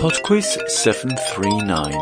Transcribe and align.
Podquiz 0.00 0.56
739. 0.66 1.92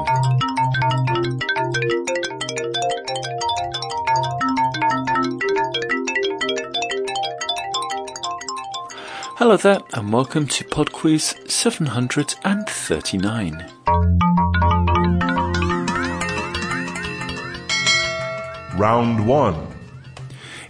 Hello 9.37 9.57
there, 9.57 9.81
and 9.95 10.13
welcome 10.13 10.47
to 10.47 10.63
Podquiz 10.63 11.51
739. 11.51 13.67
Round 18.77 19.27
1. 19.27 19.68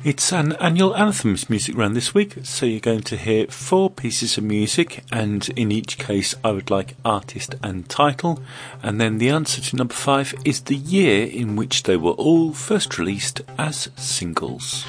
It's 0.05 0.33
an 0.33 0.53
annual 0.61 0.95
anthems 0.95 1.51
music 1.51 1.77
round 1.77 1.97
this 1.97 2.15
week, 2.15 2.37
so 2.45 2.67
you're 2.67 2.79
going 2.79 3.03
to 3.03 3.17
hear 3.17 3.49
four 3.49 3.91
pieces 3.91 4.39
of 4.39 4.45
music, 4.45 5.03
and 5.11 5.49
in 5.51 5.73
each 5.73 5.99
case, 5.99 6.37
I 6.45 6.53
would 6.53 6.71
like 6.71 6.95
artist 7.05 7.57
and 7.65 7.89
title. 7.89 8.41
And 8.81 9.01
then 9.01 9.19
the 9.19 9.29
answer 9.29 9.61
to 9.61 9.77
number 9.77 9.95
five 9.95 10.35
is 10.45 10.61
the 10.61 10.77
year 10.77 11.27
in 11.27 11.57
which 11.57 11.83
they 11.83 11.97
were 11.97 12.13
all 12.13 12.53
first 12.53 12.97
released 12.97 13.41
as 13.59 13.91
singles. 13.97 14.85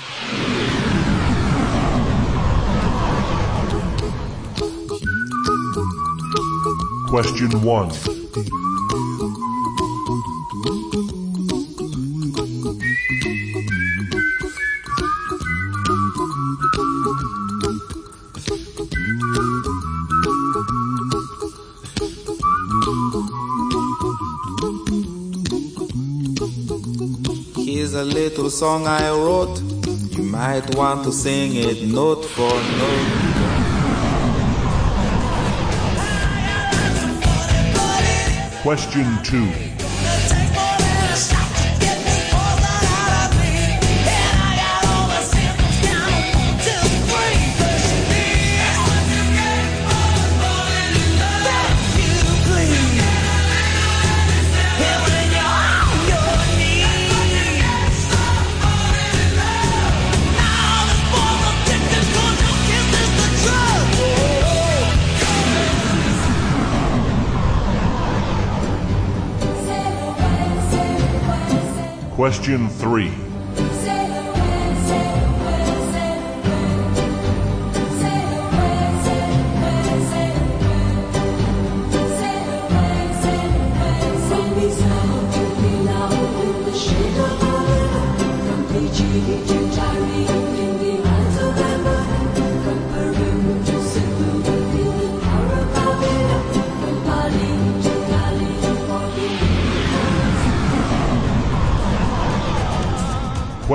Question 7.08 7.64
1. 7.64 8.69
Here's 27.58 27.94
a 27.95 28.03
little 28.06 28.50
song 28.50 28.88
I 28.88 29.09
wrote. 29.09 29.59
You 30.11 30.23
might 30.23 30.73
want 30.75 31.03
to 31.03 31.11
sing 31.11 31.56
it 31.56 31.83
note 31.83 32.23
for 32.23 32.48
note. 32.48 33.30
Question 38.61 39.23
2. 39.23 39.69
Question 72.50 72.67
3. 72.80 73.28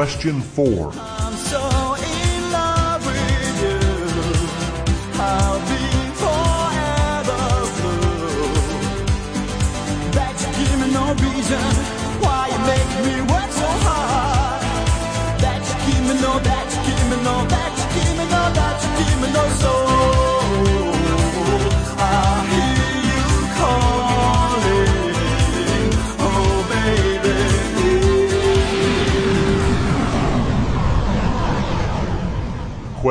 Question 0.05 0.43
4. 0.43 1.14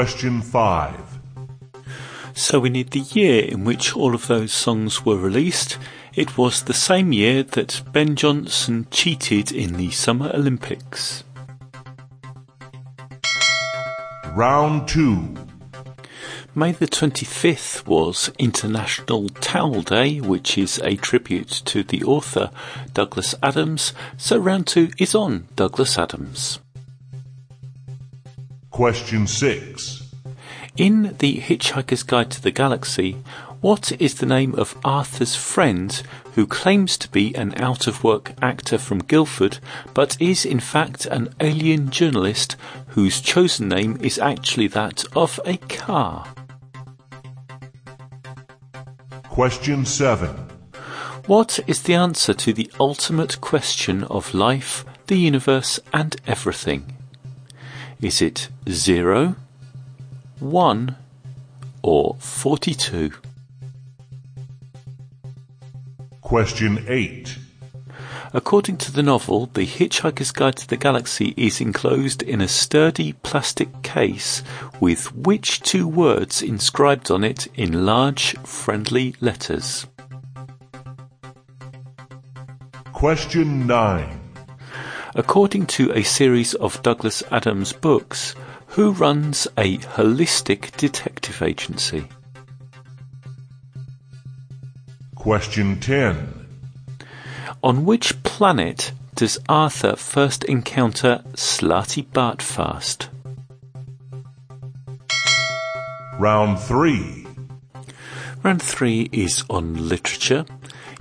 Question 0.03 0.41
5. 0.41 1.19
So 2.33 2.59
we 2.59 2.69
need 2.69 2.91
the 2.91 2.99
year 2.99 3.45
in 3.45 3.63
which 3.63 3.95
all 3.95 4.13
of 4.13 4.27
those 4.27 4.51
songs 4.51 5.05
were 5.05 5.15
released. 5.15 5.77
It 6.13 6.37
was 6.37 6.63
the 6.63 6.73
same 6.73 7.13
year 7.13 7.41
that 7.41 7.81
Ben 7.93 8.17
Johnson 8.17 8.85
cheated 8.91 9.53
in 9.53 9.77
the 9.77 9.91
Summer 9.91 10.29
Olympics. 10.33 11.23
Round 14.33 14.85
2. 14.89 15.35
May 16.53 16.73
the 16.73 16.87
25th 16.87 17.87
was 17.87 18.29
International 18.37 19.29
Towel 19.29 19.83
Day, 19.83 20.19
which 20.19 20.57
is 20.57 20.79
a 20.79 20.97
tribute 20.97 21.61
to 21.63 21.81
the 21.81 22.03
author 22.03 22.51
Douglas 22.93 23.35
Adams. 23.41 23.93
So 24.17 24.37
round 24.37 24.67
two 24.67 24.89
is 24.97 25.15
on 25.15 25.47
Douglas 25.55 25.97
Adams. 25.97 26.59
Question 28.73 29.27
6. 29.27 30.15
In 30.77 31.15
The 31.19 31.35
Hitchhiker's 31.37 32.01
Guide 32.01 32.31
to 32.31 32.41
the 32.41 32.49
Galaxy, 32.49 33.17
what 33.61 33.91
is 34.01 34.15
the 34.15 34.25
name 34.25 34.55
of 34.55 34.75
Arthur's 34.83 35.35
friend 35.35 36.01
who 36.33 36.47
claims 36.47 36.97
to 36.97 37.07
be 37.09 37.35
an 37.35 37.53
out 37.61 37.85
of 37.85 38.03
work 38.03 38.33
actor 38.41 38.79
from 38.79 38.97
Guildford 38.97 39.59
but 39.93 40.19
is 40.19 40.43
in 40.43 40.59
fact 40.59 41.05
an 41.05 41.35
alien 41.39 41.91
journalist 41.91 42.55
whose 42.87 43.21
chosen 43.21 43.69
name 43.69 43.99
is 44.01 44.17
actually 44.17 44.69
that 44.69 45.05
of 45.15 45.39
a 45.45 45.57
car? 45.57 46.33
Question 49.29 49.85
7. 49.85 50.29
What 51.27 51.59
is 51.67 51.83
the 51.83 51.93
answer 51.93 52.33
to 52.33 52.51
the 52.51 52.71
ultimate 52.79 53.39
question 53.39 54.03
of 54.05 54.33
life, 54.33 54.83
the 55.05 55.17
universe, 55.17 55.79
and 55.93 56.15
everything? 56.25 56.92
Is 58.03 58.21
it 58.21 58.49
0, 58.69 59.37
1, 60.41 60.95
or 61.81 62.17
42? 62.19 63.13
Question 66.19 66.83
8. 66.85 67.37
According 68.33 68.75
to 68.79 68.91
the 68.91 69.03
novel, 69.03 69.45
The 69.45 69.65
Hitchhiker's 69.65 70.31
Guide 70.31 70.57
to 70.57 70.67
the 70.67 70.75
Galaxy 70.75 71.33
is 71.37 71.61
enclosed 71.61 72.21
in 72.21 72.41
a 72.41 72.49
sturdy 72.49 73.13
plastic 73.13 73.69
case 73.83 74.43
with 74.81 75.15
which 75.15 75.61
two 75.61 75.87
words 75.87 76.41
inscribed 76.41 77.09
on 77.09 77.23
it 77.23 77.47
in 77.55 77.85
large, 77.85 78.35
friendly 78.39 79.15
letters? 79.21 79.87
Question 82.91 83.65
9. 83.65 84.22
According 85.15 85.67
to 85.67 85.91
a 85.91 86.01
series 86.01 86.55
of 86.55 86.81
Douglas 86.81 87.21
Adams 87.29 87.71
books, 87.71 88.33
who 88.67 88.91
runs 88.91 89.47
a 89.57 89.77
holistic 89.77 90.75
detective 90.77 91.41
agency? 91.41 92.07
Question 95.13 95.79
10. 95.79 96.47
On 97.63 97.85
which 97.85 98.23
planet 98.23 98.91
does 99.13 99.37
Arthur 99.47 99.95
first 99.95 100.43
encounter 100.45 101.23
Slartibartfast? 101.33 103.09
Round 106.19 106.59
3. 106.59 107.23
Round 108.43 108.61
three 108.61 109.07
is 109.13 109.43
on 109.49 109.87
literature. 109.87 110.45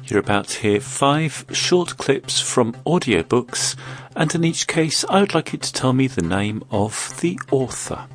You're 0.04 0.20
about 0.20 0.46
to 0.48 0.60
hear 0.60 0.80
five 0.80 1.44
short 1.50 1.96
clips 1.96 2.40
from 2.40 2.74
audiobooks, 2.86 3.74
and 4.22 4.36
in 4.36 4.44
each 4.44 4.68
case, 4.68 5.04
I 5.08 5.18
would 5.18 5.34
like 5.34 5.52
you 5.52 5.58
to 5.58 5.72
tell 5.72 5.92
me 5.92 6.06
the 6.06 6.22
name 6.22 6.62
of 6.70 7.20
the 7.20 7.40
author. 7.50 8.06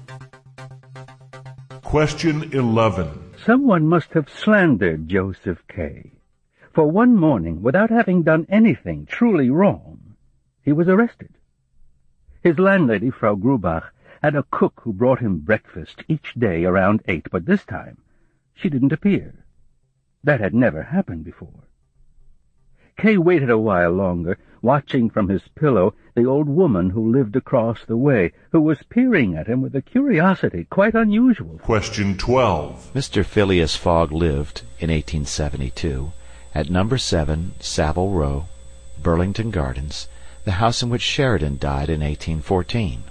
Question 1.83 2.49
11. 2.53 3.33
Someone 3.45 3.85
must 3.89 4.13
have 4.13 4.29
slandered 4.29 5.09
Joseph 5.09 5.61
K. 5.67 6.13
For 6.71 6.89
one 6.89 7.17
morning, 7.17 7.61
without 7.61 7.89
having 7.89 8.23
done 8.23 8.47
anything 8.47 9.05
truly 9.05 9.49
wrong, 9.49 10.15
he 10.63 10.71
was 10.71 10.87
arrested. 10.87 11.33
His 12.41 12.57
landlady, 12.57 13.09
Frau 13.09 13.35
Grubach, 13.35 13.89
had 14.23 14.37
a 14.37 14.45
cook 14.49 14.79
who 14.85 14.93
brought 14.93 15.19
him 15.19 15.39
breakfast 15.39 16.05
each 16.07 16.35
day 16.35 16.63
around 16.63 17.01
eight, 17.09 17.27
but 17.29 17.45
this 17.45 17.65
time 17.65 17.97
she 18.53 18.69
didn't 18.69 18.93
appear. 18.93 19.43
That 20.23 20.39
had 20.39 20.53
never 20.53 20.83
happened 20.83 21.25
before. 21.25 21.66
K. 22.99 23.15
waited 23.15 23.51
a 23.51 23.59
while 23.59 23.91
longer, 23.91 24.39
watching 24.63 25.11
from 25.11 25.29
his 25.29 25.43
pillow 25.49 25.93
the 26.15 26.25
old 26.25 26.49
woman 26.49 26.89
who 26.89 27.11
lived 27.11 27.35
across 27.35 27.85
the 27.85 27.95
way, 27.95 28.31
who 28.51 28.59
was 28.59 28.81
peering 28.89 29.35
at 29.35 29.45
him 29.45 29.61
with 29.61 29.75
a 29.75 29.83
curiosity 29.83 30.65
quite 30.71 30.95
unusual. 30.95 31.59
Question 31.59 32.17
12. 32.17 32.93
Mr. 32.95 33.23
Phileas 33.23 33.75
Fogg 33.75 34.11
lived, 34.11 34.63
in 34.79 34.89
1872, 34.89 36.11
at 36.55 36.71
number 36.71 36.97
7 36.97 37.51
Savile 37.59 38.09
Row, 38.09 38.45
Burlington 38.99 39.51
Gardens, 39.51 40.07
the 40.43 40.53
house 40.53 40.81
in 40.81 40.89
which 40.89 41.03
Sheridan 41.03 41.59
died 41.59 41.89
in 41.89 42.01
1814. 42.01 43.03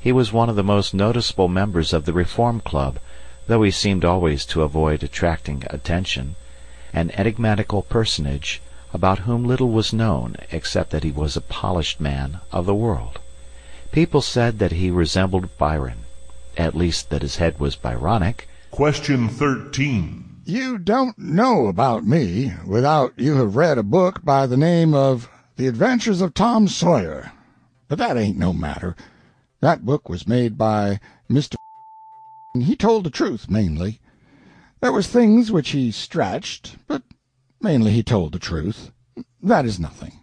He 0.00 0.10
was 0.10 0.32
one 0.32 0.48
of 0.48 0.56
the 0.56 0.64
most 0.64 0.92
noticeable 0.92 1.46
members 1.46 1.92
of 1.92 2.04
the 2.04 2.12
Reform 2.12 2.58
Club, 2.58 2.98
though 3.46 3.62
he 3.62 3.70
seemed 3.70 4.04
always 4.04 4.44
to 4.46 4.62
avoid 4.62 5.04
attracting 5.04 5.62
attention, 5.70 6.34
an 6.92 7.12
enigmatical 7.12 7.82
personage 7.82 8.60
about 8.94 9.18
whom 9.18 9.44
little 9.44 9.70
was 9.70 9.92
known 9.92 10.36
except 10.52 10.90
that 10.90 11.02
he 11.02 11.10
was 11.10 11.36
a 11.36 11.40
polished 11.40 12.00
man 12.00 12.38
of 12.52 12.64
the 12.64 12.74
world. 12.74 13.20
People 13.90 14.22
said 14.22 14.60
that 14.60 14.72
he 14.72 14.90
resembled 14.90 15.58
Byron, 15.58 15.98
at 16.56 16.76
least 16.76 17.10
that 17.10 17.22
his 17.22 17.36
head 17.36 17.58
was 17.58 17.74
Byronic. 17.74 18.48
Question 18.70 19.28
13. 19.28 20.42
You 20.44 20.78
don't 20.78 21.18
know 21.18 21.66
about 21.66 22.06
me 22.06 22.54
without 22.64 23.12
you 23.16 23.34
have 23.34 23.56
read 23.56 23.78
a 23.78 23.82
book 23.82 24.24
by 24.24 24.46
the 24.46 24.56
name 24.56 24.94
of 24.94 25.28
The 25.56 25.66
Adventures 25.66 26.20
of 26.20 26.32
Tom 26.32 26.68
Sawyer. 26.68 27.32
But 27.88 27.98
that 27.98 28.16
ain't 28.16 28.38
no 28.38 28.52
matter. 28.52 28.94
That 29.60 29.84
book 29.84 30.08
was 30.08 30.28
made 30.28 30.56
by 30.56 31.00
Mr. 31.28 31.56
and 32.54 32.62
he 32.62 32.76
told 32.76 33.02
the 33.04 33.10
truth 33.10 33.50
mainly. 33.50 34.00
There 34.80 34.92
was 34.92 35.08
things 35.08 35.50
which 35.50 35.70
he 35.70 35.90
stretched, 35.90 36.76
but 36.86 37.02
mainly 37.64 37.92
he 37.92 38.02
told 38.02 38.32
the 38.32 38.38
truth. 38.38 38.90
That 39.42 39.64
is 39.64 39.80
nothing. 39.80 40.20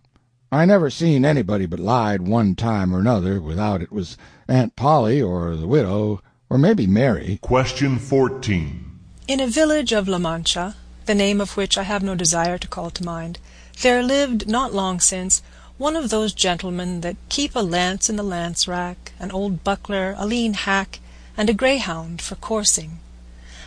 I 0.51 0.63
never 0.65 0.91
seen 0.91 1.25
anybody 1.25 1.65
but 1.65 1.79
lied 1.79 2.21
one 2.21 2.53
time 2.53 2.93
or 2.93 2.99
another 2.99 3.41
without 3.41 3.81
it 3.81 3.91
was 3.91 4.15
Aunt 4.47 4.75
Polly 4.75 5.19
or 5.19 5.55
the 5.55 5.65
widow 5.65 6.21
or 6.51 6.59
maybe 6.59 6.85
Mary. 6.85 7.39
Question 7.41 7.97
14. 7.97 8.99
In 9.27 9.39
a 9.39 9.47
village 9.47 9.91
of 9.91 10.07
La 10.07 10.19
Mancha, 10.19 10.75
the 11.07 11.15
name 11.15 11.41
of 11.41 11.57
which 11.57 11.79
I 11.79 11.83
have 11.83 12.03
no 12.03 12.13
desire 12.13 12.59
to 12.59 12.67
call 12.67 12.91
to 12.91 13.03
mind, 13.03 13.39
there 13.81 14.03
lived, 14.03 14.47
not 14.47 14.73
long 14.73 14.99
since, 14.99 15.41
one 15.79 15.95
of 15.95 16.11
those 16.11 16.33
gentlemen 16.33 17.01
that 17.01 17.17
keep 17.29 17.55
a 17.55 17.61
lance 17.61 18.07
in 18.07 18.17
the 18.17 18.23
lance 18.23 18.67
rack, 18.67 19.13
an 19.19 19.31
old 19.31 19.63
buckler, 19.63 20.13
a 20.17 20.27
lean 20.27 20.53
hack, 20.53 20.99
and 21.35 21.49
a 21.49 21.55
greyhound 21.55 22.21
for 22.21 22.35
coursing, 22.35 22.99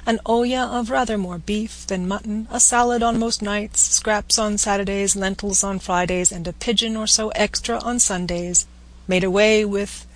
an 0.07 0.21
olla 0.27 0.67
of 0.67 0.91
rather 0.91 1.17
more 1.17 1.39
beef 1.39 1.87
than 1.87 2.09
mutton, 2.09 2.47
a 2.51 2.61
salad 2.61 3.03
on 3.03 3.19
most 3.19 3.43
nights, 3.43 3.81
scraps 3.81 4.39
on 4.39 4.59
Saturdays, 4.59 5.17
lentils 5.17 5.65
on 5.65 5.79
Fridays, 5.79 6.31
and 6.31 6.47
a 6.47 6.53
pigeon 6.53 6.97
or 6.97 7.07
so 7.07 7.31
extra 7.31 7.79
on 7.79 7.99
Sundays, 7.99 8.67
made 9.09 9.25
away 9.25 9.65
with 9.65 10.07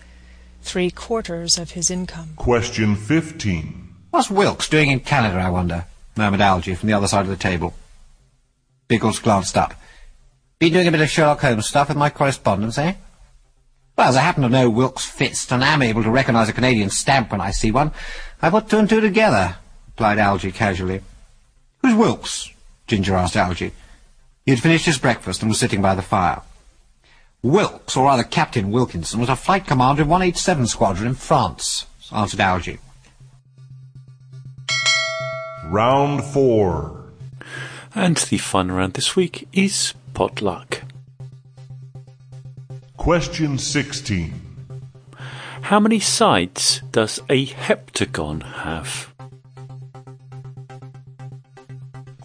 three 0.62 0.90
quarters 0.90 1.58
of 1.58 1.72
his 1.72 1.90
income. 1.90 2.30
Question 2.36 2.96
15. 2.96 3.88
What's 4.10 4.30
Wilkes 4.30 4.68
doing 4.68 4.90
in 4.90 5.00
Canada, 5.00 5.38
I 5.38 5.50
wonder? 5.50 5.86
murmured 6.16 6.40
Algy 6.40 6.74
from 6.74 6.88
the 6.88 6.94
other 6.94 7.06
side 7.06 7.22
of 7.22 7.28
the 7.28 7.36
table. 7.36 7.74
Biggles 8.88 9.20
glanced 9.20 9.56
up. 9.56 9.74
Been 10.58 10.72
doing 10.72 10.88
a 10.88 10.90
bit 10.90 11.00
of 11.00 11.08
Sherlock 11.08 11.40
Holmes 11.40 11.66
stuff 11.66 11.88
with 11.88 11.96
my 11.96 12.10
correspondence, 12.10 12.76
eh? 12.78 12.94
Well, 13.96 14.08
as 14.08 14.16
I 14.16 14.22
happen 14.22 14.42
to 14.42 14.48
know 14.48 14.70
Wilkes 14.70 15.04
Fisk 15.04 15.52
and 15.52 15.62
am 15.62 15.82
able 15.82 16.02
to 16.02 16.10
recognize 16.10 16.48
a 16.48 16.52
Canadian 16.52 16.90
stamp 16.90 17.30
when 17.30 17.40
I 17.40 17.50
see 17.50 17.70
one, 17.70 17.92
I 18.42 18.50
put 18.50 18.68
two 18.68 18.78
and 18.78 18.88
two 18.88 19.00
together, 19.00 19.56
replied 19.98 20.18
Algy 20.20 20.52
casually. 20.52 21.00
Who's 21.82 21.92
Wilkes? 21.92 22.52
Ginger 22.86 23.16
asked 23.16 23.36
Algy. 23.36 23.72
He 24.44 24.52
had 24.52 24.60
finished 24.60 24.86
his 24.86 24.96
breakfast 24.96 25.42
and 25.42 25.48
was 25.48 25.58
sitting 25.58 25.82
by 25.82 25.96
the 25.96 26.02
fire. 26.02 26.42
Wilkes, 27.42 27.96
or 27.96 28.04
rather 28.04 28.22
Captain 28.22 28.70
Wilkinson, 28.70 29.18
was 29.18 29.28
a 29.28 29.34
flight 29.34 29.66
commander 29.66 30.02
in 30.02 30.08
187 30.08 30.68
Squadron 30.68 31.08
in 31.08 31.14
France, 31.14 31.86
answered 32.12 32.38
Algy. 32.38 32.78
Round 35.64 36.22
4. 36.22 37.04
And 37.96 38.18
the 38.18 38.38
fun 38.38 38.70
round 38.70 38.94
this 38.94 39.16
week 39.16 39.48
is 39.52 39.94
potluck. 40.14 40.82
Question 42.96 43.58
16. 43.58 44.32
How 45.62 45.80
many 45.80 45.98
sides 45.98 46.82
does 46.92 47.18
a 47.28 47.46
heptagon 47.46 48.44
have? 48.62 49.12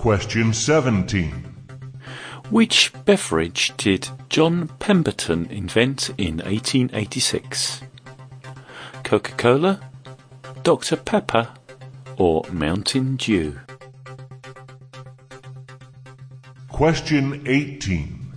Question 0.03 0.51
17. 0.51 1.31
Which 2.49 2.91
beverage 3.05 3.71
did 3.77 4.09
John 4.27 4.67
Pemberton 4.77 5.45
invent 5.45 6.09
in 6.17 6.39
1886? 6.39 7.83
Coca 9.05 9.31
Cola, 9.37 9.79
Dr. 10.63 10.97
Pepper, 10.97 11.47
or 12.17 12.43
Mountain 12.51 13.15
Dew? 13.15 13.61
Question 16.67 17.41
18. 17.47 18.33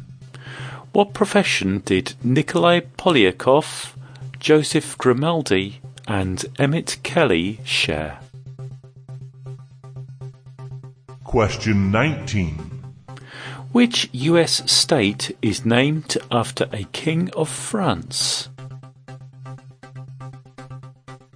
What 0.92 1.14
profession 1.14 1.80
did 1.80 2.14
Nikolai 2.22 2.78
Polyakov, 2.96 3.96
Joseph 4.38 4.96
Grimaldi, 4.98 5.80
and 6.06 6.44
Emmett 6.60 6.98
Kelly 7.02 7.58
share? 7.64 8.20
Question 11.36 11.90
19. 11.90 12.48
Which 13.72 14.08
US 14.12 14.72
state 14.72 15.36
is 15.42 15.66
named 15.66 16.16
after 16.30 16.66
a 16.72 16.84
king 16.92 17.28
of 17.36 17.50
France? 17.50 18.48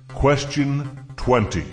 Question 0.09 1.05
20. 1.17 1.67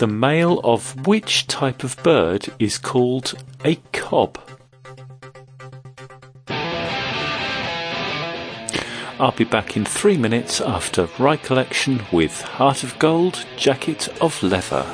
The 0.00 0.06
male 0.06 0.60
of 0.64 1.06
which 1.06 1.46
type 1.46 1.82
of 1.82 1.96
bird 2.02 2.52
is 2.58 2.76
called 2.76 3.32
a 3.64 3.76
cob? 3.94 4.38
I'll 9.18 9.32
be 9.34 9.44
back 9.44 9.78
in 9.78 9.86
three 9.86 10.18
minutes 10.18 10.60
after 10.60 11.08
Rye 11.18 11.38
Coalition 11.38 12.04
with 12.12 12.42
Heart 12.42 12.82
of 12.82 12.98
Gold, 12.98 13.46
Jacket 13.56 14.08
of 14.20 14.42
Leather. 14.42 14.84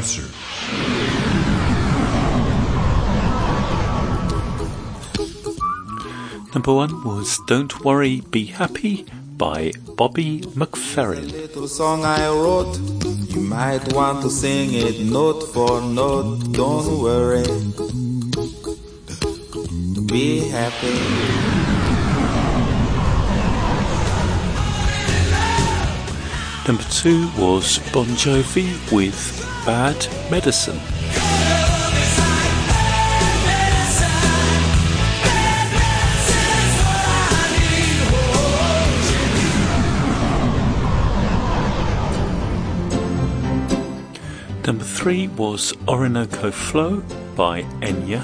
Answer. 0.00 0.28
Number 6.54 6.72
one 6.72 7.04
was 7.04 7.38
Don't 7.46 7.84
Worry, 7.84 8.22
Be 8.30 8.46
Happy 8.46 9.04
by 9.36 9.72
Bobby 9.98 10.40
McFerrin. 10.60 11.30
Little 11.32 11.68
song 11.68 12.04
I 12.06 12.26
wrote, 12.28 12.78
you 13.28 13.42
might 13.42 13.92
want 13.92 14.22
to 14.22 14.30
sing 14.30 14.72
it 14.72 15.00
note 15.04 15.42
for 15.52 15.82
note. 15.82 16.50
Don't 16.52 17.02
worry, 17.02 17.44
be 20.06 20.48
happy. 20.48 20.96
Number 26.66 26.84
two 26.90 27.28
was 27.36 27.80
Bon 27.92 28.06
Jovi 28.16 28.68
with 28.92 29.49
Bad 29.66 30.08
Medicine. 30.30 30.80
Number 44.66 44.84
three 44.84 45.28
was 45.28 45.74
Orinoco 45.88 46.50
Flow 46.50 47.02
by 47.34 47.62
Enya. 47.82 48.22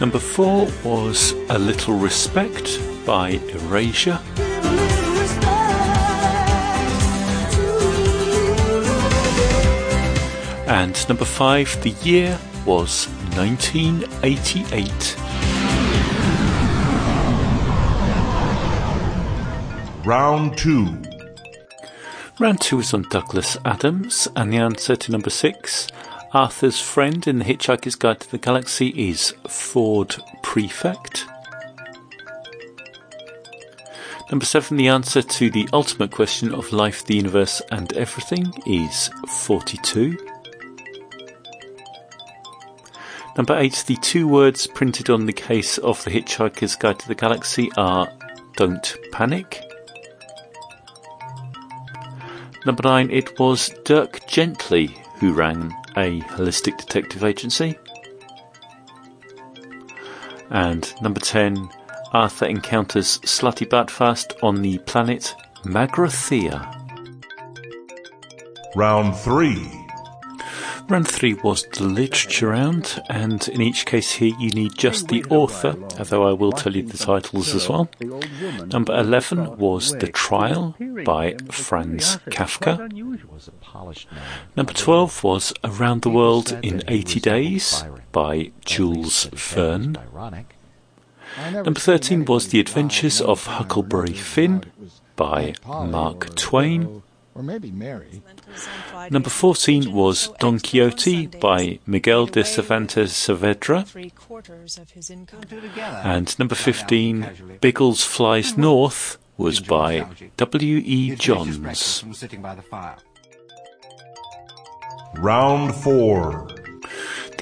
Number 0.00 0.18
four 0.18 0.68
was 0.84 1.32
A 1.48 1.58
Little 1.58 1.94
Respect 1.94 2.80
by 3.06 3.30
Erasure. 3.30 4.18
And 10.66 11.08
number 11.08 11.24
five, 11.24 11.80
the 11.82 11.90
year 12.02 12.38
was 12.64 13.06
1988. 13.36 15.16
Round 20.04 20.56
2. 20.58 21.02
Round 22.40 22.60
two 22.60 22.80
is 22.80 22.92
on 22.92 23.02
Douglas 23.10 23.56
Adams, 23.64 24.26
and 24.34 24.52
the 24.52 24.56
answer 24.56 24.96
to 24.96 25.12
number 25.12 25.30
six, 25.30 25.86
Arthur's 26.34 26.80
friend 26.80 27.28
in 27.28 27.40
The 27.40 27.44
Hitchhiker's 27.44 27.94
Guide 27.94 28.20
to 28.20 28.30
the 28.30 28.38
Galaxy, 28.38 28.88
is 28.88 29.34
Ford 29.46 30.16
Prefect. 30.42 31.26
Number 34.30 34.46
seven, 34.46 34.78
the 34.78 34.88
answer 34.88 35.20
to 35.20 35.50
the 35.50 35.68
ultimate 35.74 36.10
question 36.10 36.54
of 36.54 36.72
life, 36.72 37.04
the 37.04 37.16
universe, 37.16 37.60
and 37.70 37.92
everything 37.92 38.50
is 38.64 39.10
42. 39.28 40.16
Number 43.36 43.58
eight, 43.58 43.84
the 43.86 43.96
two 43.96 44.26
words 44.26 44.66
printed 44.66 45.10
on 45.10 45.26
the 45.26 45.34
case 45.34 45.76
of 45.76 46.02
The 46.02 46.10
Hitchhiker's 46.12 46.76
Guide 46.76 46.98
to 47.00 47.08
the 47.08 47.14
Galaxy 47.14 47.70
are 47.76 48.10
Don't 48.56 48.96
Panic. 49.12 49.62
Number 52.64 52.84
nine, 52.84 53.10
it 53.10 53.38
was 53.38 53.68
Dirk 53.84 54.26
Gently 54.26 54.96
who 55.18 55.34
ran 55.34 55.74
a 55.96 56.20
holistic 56.22 56.78
detective 56.78 57.24
agency. 57.24 57.78
And 60.50 60.92
number 61.00 61.20
10, 61.20 61.68
Arthur 62.12 62.46
encounters 62.46 63.18
Slartibartfast 63.20 64.42
on 64.42 64.62
the 64.62 64.78
planet 64.78 65.34
Magrathea. 65.64 66.78
Round 68.74 69.16
3. 69.16 69.81
Round 70.92 71.08
three 71.08 71.32
was 71.32 71.64
the 71.68 71.84
literature 71.84 72.48
round, 72.48 73.02
and 73.08 73.48
in 73.48 73.62
each 73.62 73.86
case 73.86 74.12
here 74.12 74.34
you 74.38 74.50
need 74.50 74.76
just 74.76 75.08
the 75.08 75.24
author, 75.30 75.74
although 75.98 76.28
I 76.28 76.34
will 76.34 76.52
tell 76.52 76.76
you 76.76 76.82
the 76.82 76.98
titles 76.98 77.54
as 77.54 77.66
well. 77.66 77.88
Number 78.66 78.94
11 78.94 79.56
was 79.56 79.92
The 79.92 80.08
Trial 80.08 80.76
by 81.06 81.36
Franz 81.50 82.18
Kafka. 82.28 82.92
Number 84.54 84.72
12 84.74 85.24
was 85.24 85.54
Around 85.64 86.02
the 86.02 86.10
World 86.10 86.58
in 86.62 86.82
80 86.86 87.20
Days 87.20 87.84
by 88.12 88.52
Jules 88.66 89.30
Verne. 89.32 89.96
Number 91.54 91.80
13 91.80 92.26
was 92.26 92.48
The 92.48 92.60
Adventures 92.60 93.22
of 93.22 93.46
Huckleberry 93.46 94.12
Finn 94.12 94.64
by 95.16 95.54
Mark 95.66 96.34
Twain. 96.36 97.02
Or 97.34 97.42
maybe 97.42 97.70
Mary. 97.70 98.22
Number 99.10 99.30
14 99.30 99.92
was 99.92 100.28
Don 100.38 100.58
Quixote 100.58 101.28
by 101.28 101.78
Miguel 101.86 102.26
de 102.26 102.44
Cervantes 102.44 103.12
Saavedra. 103.12 103.86
And 106.04 106.38
number 106.38 106.54
15, 106.54 107.58
Biggles 107.60 108.04
Flies 108.04 108.58
North, 108.58 109.18
was 109.38 109.60
by 109.60 110.06
W.E. 110.36 111.16
Johns. 111.16 112.04
Round 115.14 115.74
4. 115.74 116.48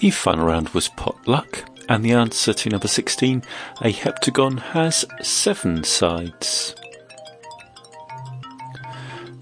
The 0.01 0.11
final 0.11 0.47
round 0.47 0.69
was 0.71 0.89
potluck, 0.89 1.65
and 1.89 2.05
the 2.05 2.13
answer 2.13 2.53
to 2.55 2.69
number 2.71 2.89
16, 2.89 3.43
a 3.83 3.93
heptagon 3.93 4.61
has 4.61 5.05
seven 5.21 5.85
sides. 5.85 6.75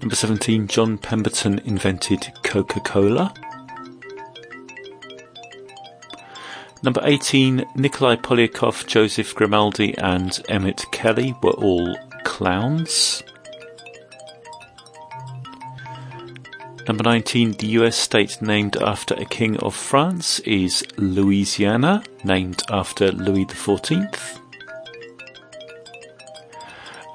Number 0.01 0.15
17, 0.15 0.67
John 0.67 0.97
Pemberton 0.97 1.59
invented 1.65 2.31
Coca 2.43 2.79
Cola. 2.79 3.33
Number 6.81 7.01
18, 7.03 7.65
Nikolai 7.75 8.15
Polyakov, 8.15 8.87
Joseph 8.87 9.35
Grimaldi, 9.35 9.97
and 9.97 10.41
Emmett 10.47 10.85
Kelly 10.93 11.35
were 11.43 11.51
all 11.51 11.97
clowns. 12.23 13.21
Number 16.87 17.03
19, 17.03 17.51
the 17.51 17.67
US 17.67 17.97
state 17.97 18.41
named 18.41 18.77
after 18.77 19.15
a 19.15 19.25
king 19.25 19.57
of 19.57 19.75
France 19.75 20.39
is 20.39 20.83
Louisiana, 20.95 22.03
named 22.23 22.63
after 22.69 23.11
Louis 23.11 23.45
XIV. 23.45 24.39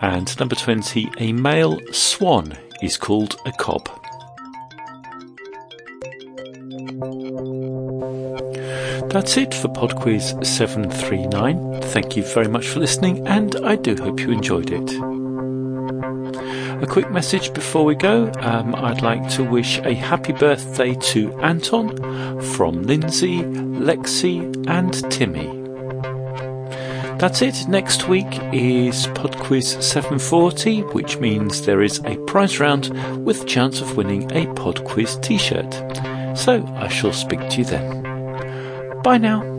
And 0.03 0.39
number 0.39 0.55
20, 0.55 1.11
a 1.17 1.33
male 1.33 1.81
swan 1.91 2.59
is 2.85 2.97
called 2.99 3.37
a 3.47 3.53
cob. 3.53 3.89
That's 9.11 9.37
it 9.37 9.55
for 9.55 9.69
PodQuiz 9.69 10.45
739. 10.45 11.81
Thank 11.83 12.17
you 12.17 12.25
very 12.25 12.49
much 12.49 12.69
for 12.69 12.81
listening, 12.81 13.27
and 13.27 13.57
I 13.65 13.77
do 13.77 13.97
hope 13.97 14.21
you 14.21 14.31
enjoyed 14.31 14.71
it. 14.71 14.91
A 16.83 16.87
quick 16.87 17.11
message 17.11 17.55
before 17.55 17.85
we 17.85 17.95
go. 17.95 18.31
Um, 18.41 18.75
I'd 18.75 19.03
like 19.03 19.29
to 19.31 19.45
wish 19.45 19.79
a 19.79 19.95
happy 19.95 20.33
birthday 20.33 20.95
to 20.95 21.33
Anton 21.41 21.97
from 22.55 22.83
Lindsay, 22.83 23.43
Lexi, 23.43 24.69
and 24.69 24.93
Timmy. 25.11 25.64
That's 27.19 27.43
it. 27.43 27.69
Next 27.69 28.09
week 28.09 28.27
is 28.53 29.07
Pod 29.15 29.37
Quiz 29.39 29.71
740, 29.81 30.83
which 30.83 31.19
means 31.19 31.65
there 31.65 31.83
is 31.83 32.01
a 32.05 32.17
prize 32.27 32.61
round 32.61 32.89
with 33.25 33.47
chance 33.47 33.81
of 33.81 33.97
winning 33.97 34.31
a 34.33 34.53
Pod 34.55 34.85
Quiz 34.85 35.17
t 35.23 35.39
shirt. 35.39 35.73
So 36.37 36.65
I 36.77 36.89
shall 36.89 37.13
speak 37.13 37.41
to 37.51 37.59
you 37.59 37.65
then. 37.65 39.03
Bye 39.03 39.19
now. 39.19 39.54